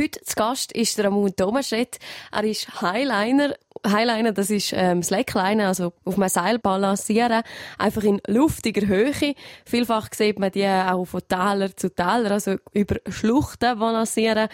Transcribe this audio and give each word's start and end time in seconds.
Heute 0.00 0.22
zu 0.22 0.34
Gast 0.34 0.72
ist 0.72 0.98
Ramon 0.98 1.36
Thomaschett. 1.36 1.98
Er 2.32 2.44
ist 2.44 2.80
Highliner. 2.80 3.54
Highliner, 3.86 4.32
das 4.32 4.48
ist 4.48 4.72
ähm, 4.74 5.02
Slackliner, 5.02 5.66
also 5.66 5.92
auf 6.06 6.16
einem 6.16 6.30
Seil 6.30 6.58
balancieren, 6.58 7.42
einfach 7.76 8.02
in 8.04 8.18
luftiger 8.26 8.86
Höhe. 8.86 9.34
Vielfach 9.66 10.08
sieht 10.14 10.38
man 10.38 10.52
die 10.52 10.66
auch 10.66 11.04
von 11.04 11.20
Täler 11.28 11.76
zu 11.76 11.94
Täler, 11.94 12.30
also 12.30 12.56
über 12.72 12.96
Schluchten 13.10 13.78
balancieren. 13.78 14.48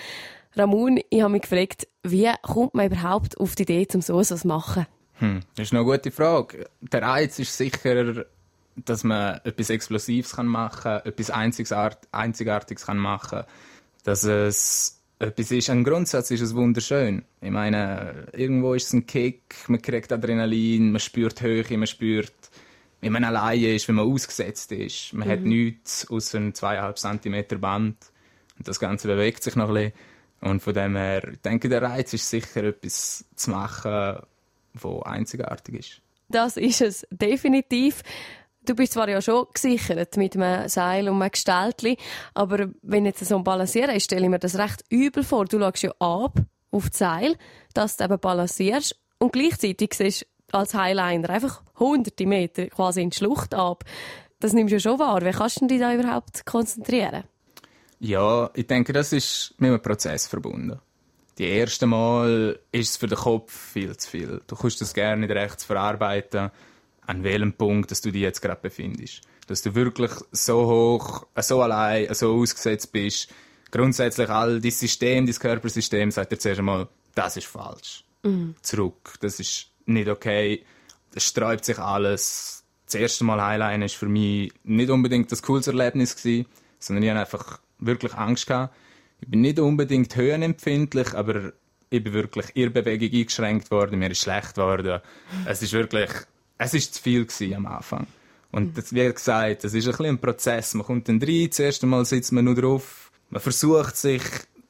Ramon, 0.56 0.98
ich 1.10 1.22
habe 1.22 1.30
mich 1.30 1.42
gefragt, 1.42 1.86
wie 2.02 2.28
kommt 2.42 2.74
man 2.74 2.86
überhaupt 2.86 3.38
auf 3.38 3.54
die 3.54 3.62
Idee, 3.62 3.86
um 3.94 4.00
so 4.00 4.20
etwas 4.20 4.40
zu 4.40 4.48
machen? 4.48 4.86
Hm, 5.20 5.42
das 5.54 5.68
ist 5.68 5.74
eine 5.74 5.84
gute 5.84 6.10
Frage. 6.10 6.68
Der 6.80 7.02
Reiz 7.02 7.38
ist 7.38 7.56
sicher, 7.56 8.24
dass 8.74 9.04
man 9.04 9.40
etwas 9.44 9.70
Explosives 9.70 10.36
machen 10.38 10.82
kann, 10.82 11.02
etwas 11.04 11.30
Einzigartiges 11.30 12.88
machen 12.88 13.28
kann, 13.30 13.44
dass 14.02 14.24
es 14.24 14.95
etwas 15.18 15.50
ist. 15.50 15.70
Ein 15.70 15.84
Grundsatz 15.84 16.30
ist 16.30 16.42
es 16.42 16.54
wunderschön. 16.54 17.24
Ich 17.40 17.50
meine, 17.50 18.28
irgendwo 18.32 18.74
ist 18.74 18.88
es 18.88 18.92
ein 18.92 19.06
Kick, 19.06 19.54
man 19.68 19.80
kriegt 19.80 20.12
Adrenalin, 20.12 20.92
man 20.92 21.00
spürt 21.00 21.40
Höhe, 21.40 21.64
man 21.76 21.86
spürt, 21.86 22.32
wie 23.00 23.10
man 23.10 23.24
allein 23.24 23.62
ist, 23.62 23.88
wie 23.88 23.92
man 23.92 24.10
ausgesetzt 24.10 24.72
ist. 24.72 25.12
Man 25.12 25.28
mhm. 25.28 25.32
hat 25.32 25.40
nichts 25.40 26.10
außer 26.10 26.38
einem 26.38 26.54
zweieinhalb 26.54 26.98
Zentimeter 26.98 27.56
Band. 27.56 27.96
Und 28.58 28.68
das 28.68 28.80
Ganze 28.80 29.08
bewegt 29.08 29.42
sich 29.42 29.56
noch 29.56 29.68
ein 29.68 29.74
bisschen. 29.74 29.92
Und 30.40 30.60
von 30.60 30.74
dem 30.74 30.96
her, 30.96 31.28
ich 31.32 31.40
denke, 31.40 31.68
der 31.68 31.82
Reiz 31.82 32.12
ist 32.12 32.28
sicher, 32.28 32.64
etwas 32.64 33.24
zu 33.34 33.50
machen, 33.50 34.18
was 34.74 35.02
einzigartig 35.04 35.74
ist. 35.76 36.00
Das 36.28 36.56
ist 36.56 36.80
es 36.80 37.06
definitiv. 37.10 38.02
Du 38.66 38.74
bist 38.74 38.94
zwar 38.94 39.08
ja 39.08 39.22
schon 39.22 39.46
gesichert 39.54 40.16
mit 40.16 40.34
einem 40.34 40.68
Seil 40.68 41.08
und 41.08 41.22
einem 41.22 41.30
Gestaltli, 41.30 41.96
aber 42.34 42.70
wenn 42.82 43.06
jetzt 43.06 43.24
so 43.24 43.36
ein 43.36 43.44
Balancieren 43.44 43.94
ist, 43.94 44.04
stelle 44.04 44.24
ich 44.24 44.28
mir 44.28 44.40
das 44.40 44.58
recht 44.58 44.84
übel 44.90 45.22
vor. 45.22 45.44
Du 45.44 45.60
schaust 45.60 45.82
ja 45.84 45.92
ab 46.00 46.40
auf 46.72 46.90
das 46.90 46.98
Seil, 46.98 47.36
dass 47.74 47.96
du 47.96 48.04
eben 48.04 48.18
balancierst 48.18 48.96
und 49.18 49.32
gleichzeitig 49.32 49.94
siehst 49.94 50.26
du 50.48 50.58
als 50.58 50.74
Highliner 50.74 51.30
einfach 51.30 51.62
hunderte 51.78 52.26
Meter 52.26 52.66
quasi 52.66 53.02
in 53.02 53.10
die 53.10 53.16
Schlucht 53.16 53.54
ab. 53.54 53.84
Das 54.40 54.52
nimmst 54.52 54.72
du 54.72 54.76
ja 54.76 54.80
schon 54.80 54.98
wahr. 54.98 55.24
Wie 55.24 55.30
kannst 55.30 55.60
du 55.60 55.68
dich 55.68 55.78
da 55.78 55.94
überhaupt 55.94 56.44
konzentrieren? 56.44 57.22
Ja, 58.00 58.50
ich 58.52 58.66
denke, 58.66 58.92
das 58.92 59.12
ist 59.12 59.54
mit 59.58 59.70
einem 59.70 59.80
Prozess 59.80 60.26
verbunden. 60.26 60.80
Die 61.38 61.46
erste 61.46 61.86
Mal 61.86 62.58
ist 62.72 62.90
es 62.90 62.96
für 62.96 63.06
den 63.06 63.18
Kopf 63.18 63.52
viel 63.72 63.96
zu 63.96 64.10
viel. 64.10 64.40
Du 64.48 64.56
kannst 64.56 64.80
das 64.80 64.92
gerne 64.92 65.24
nicht 65.24 65.36
recht 65.36 65.62
verarbeiten, 65.62 66.50
an 67.06 67.24
welchem 67.24 67.52
Punkt 67.52 67.90
dass 67.90 68.00
du 68.00 68.10
dich 68.10 68.22
jetzt 68.22 68.42
gerade 68.42 68.60
befindest. 68.60 69.22
Dass 69.46 69.62
du 69.62 69.74
wirklich 69.74 70.10
so 70.32 70.66
hoch, 70.66 71.26
so 71.40 71.62
allein, 71.62 72.12
so 72.14 72.34
ausgesetzt 72.34 72.92
bist. 72.92 73.32
Grundsätzlich 73.70 74.28
all 74.28 74.60
dein 74.60 74.70
System, 74.70 75.26
dein 75.26 75.34
Körpersystem 75.34 76.10
sagt 76.10 76.32
dir 76.32 76.38
zuerst 76.38 76.58
einmal, 76.58 76.88
das 77.14 77.36
ist 77.36 77.46
falsch. 77.46 78.04
Mhm. 78.22 78.54
Zurück. 78.62 79.14
Das 79.20 79.40
ist 79.40 79.70
nicht 79.86 80.08
okay. 80.08 80.64
Es 81.14 81.24
sträubt 81.24 81.64
sich 81.64 81.78
alles. 81.78 82.64
Das 82.84 82.94
erste 82.94 83.24
Mal 83.24 83.42
Highline 83.42 83.82
war 83.82 83.88
für 83.88 84.08
mich 84.08 84.52
nicht 84.64 84.90
unbedingt 84.90 85.32
das 85.32 85.42
coolste 85.42 85.72
Erlebnis 85.72 86.16
gewesen, 86.16 86.46
sondern 86.78 87.02
ich 87.02 87.10
hatte 87.10 87.20
einfach 87.20 87.60
wirklich 87.78 88.14
Angst 88.14 88.46
gehabt. 88.46 88.74
Ich 89.20 89.28
bin 89.28 89.40
nicht 89.40 89.58
unbedingt 89.58 90.14
höhenempfindlich, 90.14 91.14
aber 91.14 91.52
ich 91.90 92.02
bin 92.02 92.12
wirklich 92.12 92.54
in 92.54 92.72
Bewegung 92.72 93.10
eingeschränkt 93.12 93.70
worden, 93.70 93.98
mir 93.98 94.10
ist 94.10 94.22
schlecht 94.22 94.54
geworden. 94.54 95.00
Es 95.46 95.62
ist 95.62 95.72
wirklich, 95.72 96.10
es 96.58 96.74
ist 96.74 96.94
zu 96.94 97.02
viel 97.02 97.26
gewesen 97.26 97.54
am 97.54 97.66
Anfang. 97.66 98.06
Und 98.52 98.78
das, 98.78 98.94
wie 98.94 99.12
gesagt, 99.12 99.64
das 99.64 99.74
ist 99.74 99.84
ein 99.86 99.90
bisschen 99.90 100.06
ein 100.06 100.18
Prozess. 100.18 100.74
Man 100.74 100.86
kommt 100.86 101.08
dann 101.08 101.22
rein, 101.22 101.48
das 101.48 101.58
erste 101.58 101.86
Mal 101.86 102.04
sitzt 102.04 102.32
man 102.32 102.44
nur 102.44 102.54
drauf, 102.54 103.10
man 103.28 103.40
versucht 103.40 103.96
sich 103.96 104.22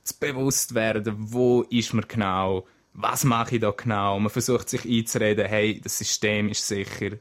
zu 0.03 0.15
bewusst 0.19 0.75
werden, 0.75 1.15
wo 1.17 1.62
ist 1.62 1.95
man 1.95 2.05
genau, 2.09 2.67
was 2.95 3.25
mache 3.25 3.56
ich 3.56 3.61
da 3.61 3.70
genau. 3.70 4.19
Man 4.19 4.31
versucht 4.31 4.69
sich 4.69 4.84
einzureden, 4.84 5.47
hey, 5.47 5.81
das 5.83 5.98
System 5.98 6.48
ist 6.48 6.67
sicher, 6.67 7.17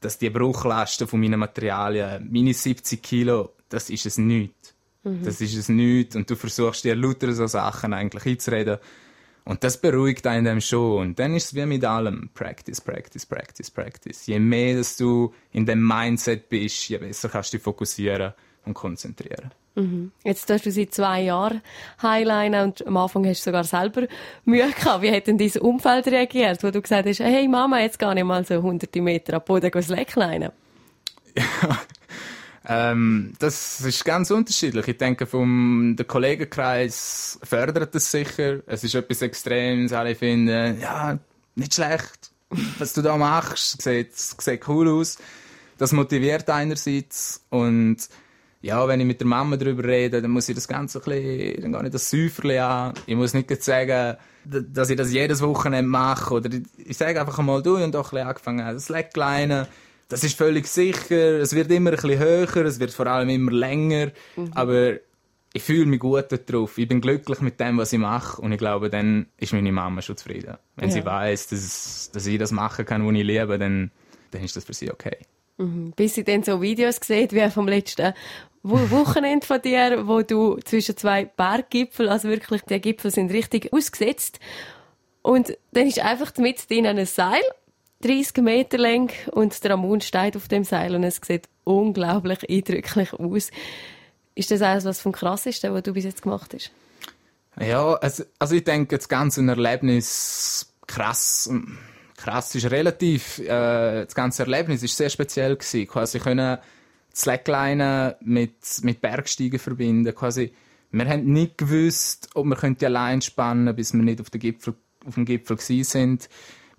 dass 0.00 0.18
die 0.18 0.30
Bruchlasten 0.30 1.08
von 1.08 1.20
meinen 1.20 1.40
Materialien, 1.40 2.28
meine 2.30 2.54
70 2.54 3.02
Kilo, 3.02 3.54
das 3.68 3.90
ist 3.90 4.06
es 4.06 4.18
nicht. 4.18 4.74
Mhm. 5.02 5.24
Das 5.24 5.40
ist 5.40 5.56
es 5.56 5.68
nicht. 5.68 6.14
Und 6.16 6.30
du 6.30 6.36
versuchst 6.36 6.84
dir 6.84 6.94
lauter 6.94 7.32
so 7.32 7.46
Sachen 7.46 7.92
eigentlich 7.92 8.26
einzureden. 8.26 8.78
Und 9.44 9.64
das 9.64 9.80
beruhigt 9.80 10.26
einen 10.26 10.44
dann 10.44 10.60
schon. 10.60 11.00
Und 11.00 11.18
dann 11.18 11.34
ist 11.34 11.46
es 11.46 11.54
wie 11.54 11.66
mit 11.66 11.84
allem. 11.84 12.30
Practice, 12.34 12.80
practice, 12.80 13.26
practice, 13.26 13.70
practice. 13.70 14.26
Je 14.26 14.38
mehr 14.38 14.76
dass 14.76 14.96
du 14.96 15.32
in 15.52 15.66
dem 15.66 15.86
Mindset 15.86 16.48
bist, 16.48 16.88
je 16.88 16.98
besser 16.98 17.28
kannst 17.28 17.52
du 17.52 17.56
dich 17.56 17.64
fokussieren 17.64 18.32
und 18.64 18.74
konzentrieren. 18.74 19.50
Mhm. 19.74 20.12
Jetzt 20.24 20.50
hast 20.50 20.66
du 20.66 20.70
seit 20.70 20.92
zwei 20.92 21.22
Jahren 21.22 21.62
Highliner 22.02 22.64
und 22.64 22.86
am 22.86 22.96
Anfang 22.96 23.26
hast 23.26 23.40
du 23.40 23.50
sogar 23.50 23.64
selber 23.64 24.06
Mühe 24.44 24.70
gehabt. 24.70 25.02
Wie 25.02 25.10
hat 25.10 25.26
denn 25.26 25.38
dein 25.38 25.50
Umfeld 25.60 26.08
reagiert, 26.08 26.62
wo 26.62 26.70
du 26.70 26.82
gesagt 26.82 27.08
hast, 27.08 27.20
hey 27.20 27.46
Mama, 27.48 27.80
jetzt 27.80 27.98
gar 27.98 28.14
nicht 28.14 28.24
mal 28.24 28.44
so 28.44 28.60
hunderte 28.62 29.00
Meter 29.00 29.34
ab 29.34 29.46
Boden 29.46 29.82
Slackline? 29.82 30.52
Ja, 31.36 31.44
ähm, 32.72 33.32
das 33.40 33.80
ist 33.80 34.04
ganz 34.04 34.30
unterschiedlich. 34.30 34.86
Ich 34.86 34.96
denke, 34.96 35.26
vom 35.26 35.96
der 35.98 36.06
Kollegenkreis 36.06 37.40
fördert 37.42 37.92
es 37.96 38.12
sicher. 38.12 38.60
Es 38.66 38.84
ist 38.84 38.94
etwas 38.94 39.22
Extremes. 39.22 39.92
Alle 39.92 40.14
finden, 40.14 40.80
ja, 40.80 41.18
nicht 41.56 41.74
schlecht. 41.74 42.30
Was 42.78 42.92
du 42.92 43.02
da 43.02 43.16
machst, 43.16 43.82
sieht, 43.82 44.16
sieht 44.16 44.68
cool 44.68 44.88
aus. 44.88 45.18
Das 45.78 45.90
motiviert 45.90 46.48
einerseits. 46.48 47.44
Und 47.50 48.08
ja, 48.60 48.86
wenn 48.86 49.00
ich 49.00 49.06
mit 49.06 49.18
der 49.18 49.26
Mama 49.26 49.56
darüber 49.56 49.82
rede, 49.82 50.22
dann 50.22 50.30
muss 50.30 50.48
ich 50.48 50.54
das 50.54 50.68
Ganze 50.68 50.98
ein 50.98 51.04
bisschen, 51.04 51.62
dann 51.62 51.72
gehe 51.72 51.86
ich 51.86 51.92
das 51.92 52.08
Säuferli 52.08 52.58
an. 52.58 52.94
Ich 53.06 53.16
muss 53.16 53.34
nicht 53.34 53.64
sagen, 53.64 54.16
dass 54.44 54.90
ich 54.90 54.96
das 54.96 55.12
jedes 55.12 55.42
Wochenende 55.42 55.90
mache. 55.90 56.34
Oder 56.34 56.50
ich 56.76 56.96
sage 56.96 57.20
einfach 57.20 57.40
einmal, 57.40 57.64
du, 57.64 57.82
und 57.82 57.96
auch 57.96 58.06
ein 58.06 58.10
bisschen 58.10 58.28
angefangen, 58.28 58.74
das 58.74 58.84
Slackline 58.84 59.66
das 60.10 60.24
ist 60.24 60.36
völlig 60.36 60.66
sicher. 60.66 61.40
Es 61.40 61.54
wird 61.54 61.70
immer 61.70 61.90
ein 61.90 61.96
bisschen 61.96 62.18
höher, 62.18 62.64
es 62.66 62.80
wird 62.80 62.90
vor 62.92 63.06
allem 63.06 63.28
immer 63.28 63.52
länger. 63.52 64.10
Mhm. 64.36 64.50
Aber 64.54 64.94
ich 65.52 65.62
fühle 65.62 65.86
mich 65.86 66.00
gut 66.00 66.26
darauf. 66.30 66.78
Ich 66.78 66.88
bin 66.88 67.00
glücklich 67.00 67.40
mit 67.40 67.60
dem, 67.60 67.78
was 67.78 67.92
ich 67.92 67.98
mache. 67.98 68.42
Und 68.42 68.52
ich 68.52 68.58
glaube, 68.58 68.90
dann 68.90 69.26
ist 69.38 69.52
meine 69.52 69.72
Mama 69.72 70.02
schon 70.02 70.16
zufrieden. 70.16 70.56
Wenn 70.76 70.88
ja. 70.88 70.94
sie 70.94 71.04
weiß, 71.04 71.48
dass, 71.48 72.10
dass 72.12 72.26
ich 72.26 72.38
das 72.38 72.50
machen 72.50 72.84
kann, 72.84 73.06
was 73.06 73.14
ich 73.14 73.24
liebe, 73.24 73.56
dann, 73.56 73.92
dann 74.32 74.44
ist 74.44 74.56
das 74.56 74.64
für 74.64 74.74
sie 74.74 74.90
okay. 74.90 75.16
Mhm. 75.58 75.92
Bis 75.92 76.14
sie 76.16 76.24
dann 76.24 76.42
so 76.42 76.60
Videos 76.60 76.98
sieht, 77.02 77.32
wie 77.32 77.48
vom 77.48 77.68
letzten 77.68 78.12
Wochenende 78.62 79.46
von 79.46 79.62
dir, 79.62 80.06
wo 80.06 80.22
du 80.22 80.56
zwischen 80.64 80.96
zwei 80.96 81.24
Berggipfel, 81.24 82.08
also 82.08 82.28
wirklich, 82.28 82.62
die 82.62 82.80
Gipfel 82.80 83.12
sind 83.12 83.32
richtig 83.32 83.72
ausgesetzt. 83.72 84.40
Und 85.22 85.56
dann 85.72 85.86
ist 85.86 86.00
einfach 86.00 86.36
mit 86.36 86.68
drin 86.68 86.86
ein 86.86 87.06
Seil 87.06 87.42
30 88.02 88.42
Meter 88.42 88.78
lang 88.78 89.12
und 89.32 89.62
der 89.62 89.72
Ramon 89.72 90.00
steht 90.00 90.36
auf 90.36 90.48
dem 90.48 90.64
Seil 90.64 90.94
und 90.94 91.04
es 91.04 91.20
sieht 91.24 91.48
unglaublich 91.64 92.48
eindrücklich 92.48 93.12
aus. 93.12 93.50
Ist 94.34 94.50
das 94.50 94.62
alles 94.62 94.84
was 94.84 95.00
vom 95.00 95.12
Krassesten, 95.12 95.74
was 95.74 95.82
du 95.82 95.92
bis 95.92 96.04
jetzt 96.04 96.22
gemacht 96.22 96.54
hast? 96.54 96.70
Ja, 97.60 97.94
also, 97.94 98.24
also 98.38 98.54
ich 98.54 98.64
denke, 98.64 98.96
das 98.96 99.08
ganze 99.08 99.46
Erlebnis 99.46 100.72
krass, 100.86 101.50
krass 102.16 102.54
ist 102.54 102.70
relativ. 102.70 103.38
Äh, 103.38 104.04
das 104.04 104.14
ganze 104.14 104.44
Erlebnis 104.44 104.82
ist 104.82 104.96
sehr 104.96 105.10
speziell 105.10 105.56
gewesen. 105.56 105.86
Quasi 105.86 106.20
können 106.20 106.58
Slackline 107.14 108.16
mit 108.20 108.54
mit 108.82 109.00
Bergsteigen 109.00 109.58
verbinden. 109.58 110.14
Quasi, 110.14 110.54
wir 110.90 111.06
haben 111.06 111.24
nicht 111.32 111.58
gewusst, 111.58 112.30
ob 112.34 112.46
wir 112.46 112.74
die 112.74 112.86
allein 112.86 113.20
spannen, 113.20 113.74
bis 113.74 113.92
wir 113.92 114.02
nicht 114.02 114.20
auf, 114.20 114.30
Gipfel, 114.30 114.74
auf 115.04 115.14
dem 115.14 115.24
Gipfel 115.26 115.56
gewesen 115.56 115.84
sind. 115.84 116.28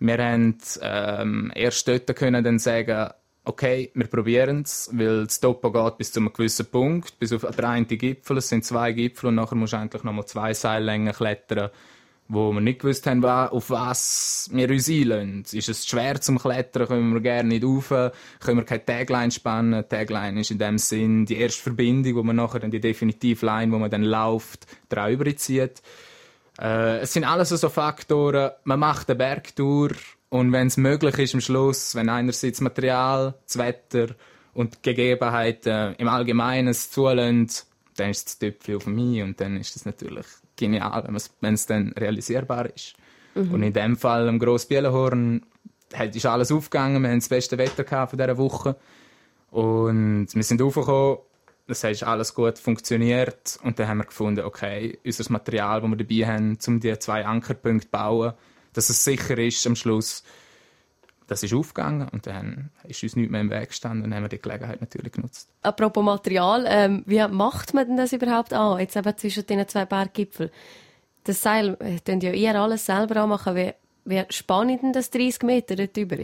Wir 0.01 0.17
haben 0.17 0.57
ähm, 0.81 1.51
erst 1.53 1.87
dort 1.87 2.15
können 2.15 2.43
dann 2.43 2.57
sagen, 2.57 3.11
okay, 3.43 3.91
wir 3.93 4.07
probieren 4.07 4.63
es, 4.63 4.89
weil 4.91 5.25
das 5.25 5.39
Topo 5.39 5.71
geht 5.71 5.99
bis 5.99 6.11
zu 6.11 6.19
einem 6.19 6.33
gewissen 6.33 6.65
Punkt, 6.65 7.19
bis 7.19 7.31
auf 7.31 7.43
den 7.55 7.65
einen 7.65 7.87
Gipfel. 7.87 8.37
Es 8.37 8.49
sind 8.49 8.65
zwei 8.65 8.93
Gipfel 8.93 9.27
und 9.27 9.35
nachher 9.35 9.55
musst 9.55 9.73
du 9.73 9.77
eigentlich 9.77 10.03
nochmal 10.03 10.25
zwei 10.25 10.55
Seillängen 10.55 11.13
klettern, 11.13 11.69
wo 12.27 12.51
wir 12.51 12.61
nicht 12.61 12.79
gewusst 12.79 13.05
haben, 13.05 13.23
auf 13.23 13.69
was 13.69 14.49
wir 14.51 14.71
uns 14.71 14.89
einlösen. 14.89 15.45
Ist 15.51 15.69
es 15.69 15.85
schwer 15.85 16.19
zum 16.19 16.39
Klettern, 16.39 16.87
können 16.87 17.13
wir 17.13 17.21
gerne 17.21 17.49
nicht 17.49 17.63
rauf, 17.63 17.89
können 17.89 18.57
wir 18.57 18.65
keine 18.65 18.83
Tagline 18.83 19.29
spannen. 19.29 19.87
Tagline 19.87 20.41
ist 20.41 20.49
in 20.49 20.57
dem 20.57 20.79
Sinn 20.79 21.27
die 21.27 21.37
erste 21.37 21.61
Verbindung, 21.61 22.15
wo 22.15 22.23
man 22.23 22.37
nachher 22.37 22.59
dann 22.59 22.71
die 22.71 22.79
definitive 22.79 23.45
Line, 23.45 23.71
wo 23.71 23.77
man 23.77 23.91
dann 23.91 24.03
läuft, 24.03 24.65
drauf 24.89 25.11
überzieht. 25.11 25.83
Äh, 26.61 26.99
es 26.99 27.13
sind 27.13 27.23
alles 27.23 27.49
so 27.49 27.69
Faktoren. 27.69 28.51
Man 28.63 28.79
macht 28.79 29.09
eine 29.09 29.17
Bergtour 29.17 29.89
und 30.29 30.51
wenn 30.51 30.67
es 30.67 30.77
möglich 30.77 31.17
ist 31.17 31.33
am 31.33 31.41
Schluss, 31.41 31.95
wenn 31.95 32.07
einerseits 32.07 32.61
Material, 32.61 33.33
das 33.45 33.57
Wetter 33.57 34.15
und 34.53 34.75
die 34.75 34.93
Gegebenheiten 34.93 35.95
im 35.97 36.07
Allgemeinen 36.07 36.69
es 36.69 36.91
zulassen, 36.91 37.49
dann 37.97 38.11
ist 38.11 38.25
das 38.25 38.39
Töpfchen 38.39 38.77
auf 38.77 38.85
mich 38.85 39.21
und 39.21 39.41
dann 39.41 39.57
ist 39.57 39.75
das 39.75 39.85
natürlich 39.85 40.25
genial, 40.55 41.07
wenn 41.41 41.53
es 41.53 41.65
dann 41.65 41.93
realisierbar 41.97 42.67
ist. 42.73 42.93
Mhm. 43.35 43.51
Und 43.51 43.63
in 43.63 43.73
dem 43.73 43.97
Fall 43.97 44.29
am 44.29 44.39
Grossbielenhorn 44.39 45.41
ist 46.13 46.25
alles 46.25 46.51
aufgegangen, 46.51 47.01
wir 47.01 47.09
hatten 47.09 47.19
das 47.19 47.29
beste 47.29 47.57
Wetter 47.57 48.07
von 48.07 48.17
dieser 48.17 48.37
Woche 48.37 48.75
und 49.49 50.27
wir 50.31 50.43
sind 50.43 50.61
aufgekommen 50.61 51.17
das 51.67 51.83
heißt, 51.83 52.03
alles 52.03 52.33
gut 52.33 52.57
funktioniert. 52.57 53.59
Und 53.63 53.79
dann 53.79 53.87
haben 53.87 53.99
wir 53.99 54.05
gefunden, 54.05 54.45
okay, 54.45 54.99
unser 55.05 55.31
Material, 55.31 55.81
das 55.81 55.89
wir 55.89 55.97
dabei 55.97 56.33
haben, 56.33 56.57
um 56.67 56.79
die 56.79 56.99
zwei 56.99 57.25
Ankerpunkte 57.25 57.87
zu 57.87 57.91
bauen, 57.91 58.33
dass 58.73 58.89
es 58.89 59.03
sicher 59.03 59.37
ist 59.37 59.65
am 59.67 59.75
Schluss, 59.75 60.23
das 61.27 61.43
ist 61.43 61.53
aufgegangen 61.53 62.09
und 62.09 62.27
dann 62.27 62.71
ist 62.83 63.03
uns 63.03 63.15
nichts 63.15 63.31
mehr 63.31 63.39
im 63.39 63.49
Weg 63.49 63.69
gestanden 63.69 64.03
und 64.03 64.13
haben 64.13 64.23
wir 64.23 64.29
die 64.29 64.41
Gelegenheit 64.41 64.81
natürlich 64.81 65.13
genutzt. 65.13 65.49
Apropos 65.61 66.03
Material, 66.03 66.65
ähm, 66.67 67.03
wie 67.05 67.25
macht 67.29 67.73
man 67.73 67.87
denn 67.87 67.95
das 67.95 68.11
überhaupt 68.11 68.51
an, 68.51 68.79
jetzt 68.79 68.97
eben 68.97 69.17
zwischen 69.17 69.45
diesen 69.45 69.67
zwei 69.69 69.85
Berggipfeln? 69.85 70.49
Das 71.23 71.41
Seil, 71.41 71.77
äh, 71.79 72.19
ja 72.19 72.33
ihr 72.33 72.55
alles 72.59 72.85
selber 72.85 73.21
anmachen. 73.21 73.55
Wie, 73.55 73.73
wie 74.03 74.25
spannend 74.29 74.83
denn 74.83 74.91
das 74.91 75.09
30 75.09 75.43
Meter 75.43 75.77
dort 75.77 75.95
über? 75.95 76.17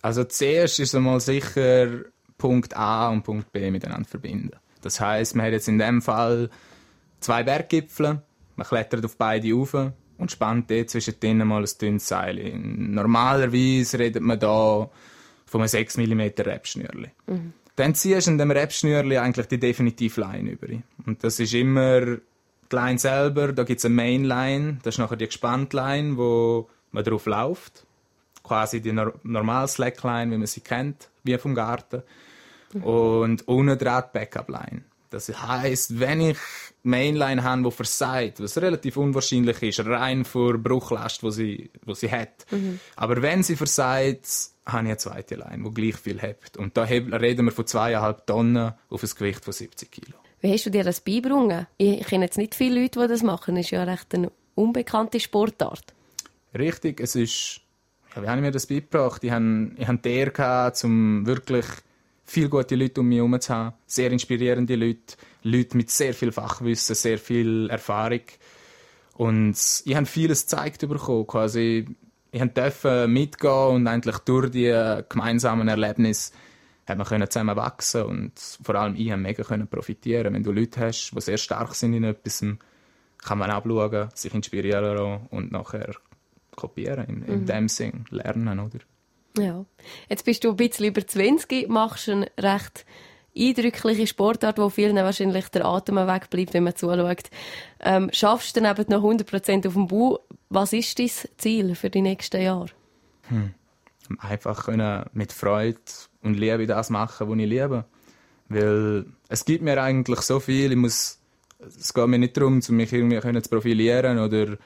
Also 0.00 0.24
zuerst 0.24 0.80
ist 0.80 0.94
es 0.94 1.00
mal 1.00 1.20
sicher 1.20 2.04
Punkt 2.38 2.76
A 2.76 3.08
und 3.08 3.22
Punkt 3.24 3.52
B 3.52 3.70
miteinander 3.70 4.08
verbinden. 4.08 4.52
Das 4.80 5.00
heißt, 5.00 5.34
man 5.34 5.46
hat 5.46 5.52
jetzt 5.52 5.68
in 5.68 5.78
dem 5.78 6.00
Fall 6.00 6.50
zwei 7.20 7.42
Berggipfel, 7.42 8.22
man 8.56 8.66
klettert 8.66 9.04
auf 9.04 9.16
beide 9.16 9.52
rauf 9.52 9.74
und 10.18 10.30
spannt 10.30 10.70
dort 10.70 10.90
zwischen 10.90 11.18
denen 11.20 11.46
mal 11.46 11.62
ein 11.62 11.70
dünnes 11.80 12.08
Seil. 12.08 12.52
Normalerweise 12.56 13.98
redet 13.98 14.22
man 14.22 14.38
da 14.38 14.88
von 15.46 15.60
einem 15.60 15.68
6 15.68 15.96
mm 15.96 16.20
Rebschnürli. 16.38 17.10
Mhm. 17.26 17.52
Dann 17.76 17.94
ziehst 17.94 18.26
du 18.26 18.32
in 18.32 18.38
dem 18.38 18.50
Rebschnürli 18.50 19.18
eigentlich 19.18 19.46
die 19.46 19.60
definitive 19.60 20.20
Line 20.20 20.50
über. 20.50 20.66
Und 21.06 21.22
das 21.22 21.38
ist 21.38 21.54
immer 21.54 22.00
die 22.70 22.76
Line 22.76 22.98
selber, 22.98 23.52
da 23.52 23.62
gibt 23.62 23.78
es 23.78 23.84
eine 23.84 23.94
Mainline, 23.94 24.78
das 24.82 24.96
ist 24.96 24.98
nachher 24.98 25.16
die 25.16 25.26
gespannte 25.26 25.76
Line, 25.76 26.16
wo 26.16 26.68
man 26.90 27.04
drauf 27.04 27.26
läuft. 27.26 27.86
Quasi 28.48 28.80
die 28.80 28.92
normale 28.92 29.68
Slackline, 29.68 30.32
wie 30.32 30.38
man 30.38 30.46
sie 30.46 30.62
kennt, 30.62 31.10
wie 31.22 31.38
vom 31.38 31.54
Garten. 31.54 32.02
Mhm. 32.72 32.82
Und 32.82 33.46
dran 33.46 34.04
die 34.06 34.18
Backup-Line. 34.18 34.84
Das 35.10 35.28
heisst, 35.28 36.00
wenn 36.00 36.20
ich 36.20 36.38
Mainline 36.82 37.42
habe, 37.42 37.62
die 37.62 37.70
versagt, 37.70 38.40
was 38.40 38.58
relativ 38.58 38.98
unwahrscheinlich 38.98 39.62
ist, 39.62 39.80
rein 39.86 40.24
vor 40.24 40.58
Bruchlast, 40.58 41.22
die 41.22 41.30
sie, 41.30 41.70
wo 41.86 41.94
sie 41.94 42.10
hat. 42.10 42.44
Mhm. 42.50 42.78
Aber 42.96 43.22
wenn 43.22 43.42
sie 43.42 43.56
versagt, 43.56 44.26
habe 44.66 44.82
ich 44.82 44.88
eine 44.90 44.96
zweite 44.98 45.36
Line, 45.36 45.64
die 45.64 45.74
gleich 45.74 45.96
viel 45.96 46.20
hebt. 46.20 46.58
Und 46.58 46.76
da 46.76 46.82
reden 46.82 47.46
wir 47.46 47.52
von 47.52 47.66
zweieinhalb 47.66 48.26
Tonnen 48.26 48.74
auf 48.90 49.02
ein 49.02 49.10
Gewicht 49.16 49.44
von 49.44 49.54
70 49.54 49.90
Kilo. 49.90 50.18
Wie 50.40 50.52
hast 50.52 50.66
du 50.66 50.70
dir 50.70 50.84
das 50.84 51.00
beigebracht? 51.00 51.68
Ich 51.78 52.06
kenne 52.06 52.26
jetzt 52.26 52.36
nicht 52.36 52.54
viele 52.54 52.82
Leute, 52.82 53.00
die 53.00 53.08
das 53.08 53.22
machen. 53.22 53.54
Das 53.54 53.64
ist 53.64 53.70
ja 53.70 53.84
recht 53.84 54.14
eine 54.14 54.30
unbekannte 54.54 55.20
Sportart. 55.20 55.94
Richtig, 56.56 57.00
es 57.00 57.14
ist... 57.14 57.62
Wie 58.22 58.28
habe 58.28 58.38
ich 58.38 58.44
mir 58.44 58.50
das 58.50 58.66
beigebracht? 58.66 59.22
Ich 59.24 59.30
hatte, 59.30 59.70
ich 59.76 59.86
hatte 59.86 60.00
die 60.04 60.10
Ehre, 60.10 60.72
um 60.84 61.26
wirklich 61.26 61.66
viele 62.24 62.48
gute 62.48 62.74
Leute 62.74 63.00
um 63.00 63.08
mich 63.08 63.18
herum 63.18 63.40
zu 63.40 63.54
haben. 63.54 63.74
Sehr 63.86 64.10
inspirierende 64.12 64.76
Leute. 64.76 65.16
Leute 65.42 65.76
mit 65.76 65.90
sehr 65.90 66.14
viel 66.14 66.32
Fachwissen, 66.32 66.94
sehr 66.94 67.18
viel 67.18 67.68
Erfahrung. 67.70 68.22
Und 69.14 69.56
ich 69.84 69.96
habe 69.96 70.06
vieles 70.06 70.42
gezeigt 70.42 70.80
bekommen. 70.88 71.26
Quasi, 71.26 71.86
ich 72.30 72.42
durfte 72.42 73.08
mitgehen 73.08 73.74
und 73.74 73.86
eigentlich 73.86 74.18
durch 74.18 74.50
die 74.50 75.02
gemeinsamen 75.08 75.68
Erlebnisse 75.68 76.32
haben 76.86 76.98
wir 76.98 77.30
zusammen 77.30 77.56
wachsen 77.56 78.02
und 78.02 78.32
vor 78.62 78.74
allem 78.76 78.94
ich 78.96 79.10
habe 79.10 79.20
mega 79.20 79.42
profitieren. 79.66 80.34
Wenn 80.34 80.42
du 80.42 80.52
Leute 80.52 80.80
hast, 80.80 81.10
die 81.14 81.20
sehr 81.20 81.36
stark 81.36 81.74
sind 81.74 81.92
in 81.94 82.04
etwas, 82.04 82.42
kann 83.18 83.38
man 83.38 83.50
abschauen, 83.50 84.08
sich 84.14 84.32
inspirieren 84.32 85.20
und 85.30 85.52
nachher 85.52 85.94
kopieren, 86.58 87.06
in, 87.06 87.22
in 87.22 87.40
mhm. 87.40 87.46
dem 87.46 87.68
Sinn 87.68 88.04
lernen, 88.10 88.58
oder? 88.58 88.80
Ja. 89.38 89.64
Jetzt 90.08 90.24
bist 90.24 90.44
du 90.44 90.50
ein 90.50 90.56
bisschen 90.56 90.86
über 90.86 91.06
20, 91.06 91.68
machst 91.68 92.08
eine 92.08 92.30
recht 92.38 92.84
eindrückliche 93.36 94.06
Sportart, 94.06 94.58
wo 94.58 94.68
vielen 94.68 94.96
wahrscheinlich 94.96 95.48
der 95.48 95.64
Atem 95.64 95.96
wegbleibt, 95.96 96.54
wenn 96.54 96.64
man 96.64 96.74
zuschaut. 96.74 97.30
Ähm, 97.80 98.10
schaffst 98.12 98.56
du 98.56 98.60
dann 98.60 98.76
eben 98.76 98.90
noch 98.90 99.04
100% 99.04 99.66
auf 99.66 99.74
dem 99.74 99.86
Bau. 99.86 100.18
Was 100.48 100.72
ist 100.72 100.98
dein 100.98 101.10
Ziel 101.36 101.74
für 101.74 101.90
die 101.90 102.02
nächsten 102.02 102.42
Jahre? 102.42 102.70
Hm. 103.28 103.54
Einfach 104.18 104.64
können 104.64 105.04
mit 105.12 105.32
Freude 105.32 105.78
und 106.22 106.34
Liebe 106.34 106.66
das 106.66 106.90
machen, 106.90 107.28
was 107.28 107.38
ich 107.38 107.48
liebe. 107.48 107.84
Weil 108.48 109.04
es 109.28 109.44
gibt 109.44 109.62
mir 109.62 109.80
eigentlich 109.80 110.20
so 110.22 110.40
viel, 110.40 110.72
ich 110.72 110.78
muss, 110.78 111.20
es 111.58 111.92
geht 111.92 112.06
mir 112.06 112.18
nicht 112.18 112.36
darum, 112.36 112.60
mich 112.70 112.92
irgendwie 112.92 113.42
zu 113.42 113.50
profilieren 113.50 114.18
oder 114.18 114.56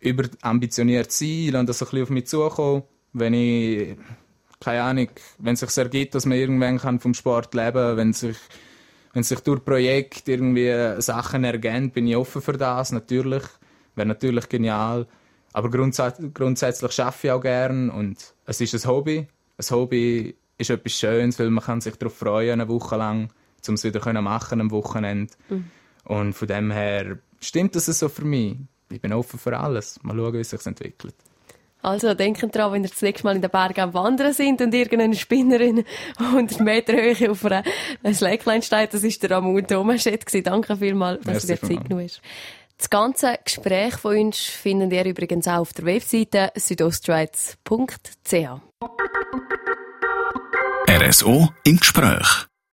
überambitioniert 0.00 1.12
sein, 1.12 1.54
und 1.56 1.68
das 1.68 1.82
ein 1.82 1.86
bisschen 1.86 2.02
auf 2.02 2.10
mich 2.10 2.26
zukommen 2.26 2.82
wenn 3.12 3.34
ich, 3.34 3.96
keine 4.60 4.82
Ahnung, 4.82 5.08
wenn 5.38 5.54
es 5.54 5.60
sich 5.60 5.76
ergibt, 5.76 6.14
dass 6.14 6.26
man 6.26 6.38
irgendwann 6.38 6.78
kann 6.78 7.00
vom 7.00 7.14
Sport 7.14 7.54
leben 7.54 7.72
kann, 7.72 7.96
wenn 7.96 8.12
sich, 8.12 8.36
wenn 9.12 9.22
sich 9.22 9.40
durch 9.40 9.64
Projekt 9.64 10.28
irgendwie 10.28 11.00
Sachen 11.00 11.44
ergeben, 11.44 11.90
bin 11.90 12.06
ich 12.06 12.16
offen 12.16 12.42
für 12.42 12.52
das, 12.52 12.92
natürlich. 12.92 13.42
Wäre 13.96 14.06
natürlich 14.06 14.48
genial. 14.48 15.06
Aber 15.52 15.68
grundsatz 15.68 16.20
grundsätzlich 16.32 17.00
arbeite 17.00 17.26
ich 17.26 17.32
auch 17.32 17.40
gern 17.40 17.90
und 17.90 18.34
es 18.46 18.60
ist 18.60 18.74
ein 18.74 18.90
Hobby. 18.90 19.26
Ein 19.56 19.70
Hobby 19.70 20.36
ist 20.58 20.70
etwas 20.70 20.92
Schönes, 20.92 21.38
weil 21.40 21.50
man 21.50 21.64
kann 21.64 21.80
sich 21.80 21.96
darauf 21.96 22.16
freuen, 22.16 22.60
eine 22.60 22.68
Woche 22.68 22.96
lang, 22.96 23.30
um 23.66 23.74
es 23.74 23.82
wieder 23.82 24.22
machen 24.22 24.60
am 24.60 24.70
Wochenende. 24.70 25.32
Mhm. 25.48 25.64
Und 26.04 26.32
von 26.34 26.46
dem 26.46 26.70
her 26.70 27.18
stimmt 27.40 27.74
das 27.74 27.86
so 27.86 28.08
für 28.08 28.24
mich. 28.24 28.58
Ich 28.90 29.00
bin 29.00 29.12
offen 29.12 29.38
für 29.38 29.58
alles. 29.58 29.98
Mal 30.02 30.16
schauen, 30.16 30.32
wie 30.34 30.40
es 30.40 30.50
sich 30.50 30.66
entwickelt. 30.66 31.14
Also 31.82 32.12
denken 32.12 32.50
daran, 32.50 32.74
wenn 32.74 32.84
ihr 32.84 32.90
das 32.90 33.00
nächste 33.00 33.24
Mal 33.24 33.36
in 33.36 33.42
den 33.42 33.50
Bergen 33.50 33.80
am 33.80 33.94
Wandern 33.94 34.34
sind 34.34 34.60
und 34.60 34.74
irgendeine 34.74 35.14
Spinnerin 35.14 35.84
100 36.18 36.60
Meter 36.60 36.92
Höhe 36.92 37.30
auf 37.30 37.44
einer 37.44 37.64
Slackline 38.12 38.62
steht, 38.62 38.92
das 38.92 39.02
war 39.02 39.10
der 39.10 39.30
Ramon 39.30 39.66
Thomaschett. 39.66 40.24
Danke 40.46 40.76
vielmals, 40.76 41.24
dass 41.24 41.42
du 41.42 41.54
dir 41.54 41.60
Zeit 41.60 41.84
genommen 41.84 42.04
hast. 42.04 42.20
Das 42.76 42.90
ganze 42.90 43.38
Gespräch 43.44 43.94
von 43.96 44.16
uns 44.16 44.38
findet 44.38 44.92
ihr 44.92 45.04
übrigens 45.04 45.46
auch 45.48 45.58
auf 45.58 45.72
der 45.72 45.84
Webseite 45.84 46.50
südostschweiz.ch. 46.54 47.56
RSO 50.88 51.48
im 51.64 51.76
Gespräch. 51.78 52.49